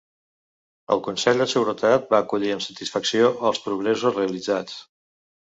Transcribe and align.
El 0.95 1.03
Consell 1.07 1.43
de 1.43 1.47
Seguretat 1.51 2.09
va 2.15 2.21
acollir 2.25 2.51
amb 2.55 2.65
satisfacció 2.69 3.29
els 3.51 3.63
progressos 3.67 4.19
realitzats. 4.21 4.83